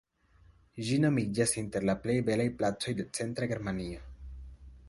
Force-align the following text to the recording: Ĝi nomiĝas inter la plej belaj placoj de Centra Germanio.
Ĝi 0.87 0.97
nomiĝas 1.03 1.53
inter 1.63 1.85
la 1.89 1.97
plej 2.05 2.17
belaj 2.31 2.49
placoj 2.63 2.97
de 3.03 3.09
Centra 3.19 3.51
Germanio. 3.53 4.05